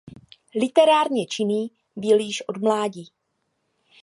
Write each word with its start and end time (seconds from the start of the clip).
Literárně 0.55 1.25
činný 1.25 1.71
byl 1.95 2.19
již 2.19 2.43
od 2.47 2.57
mládí. 2.57 3.07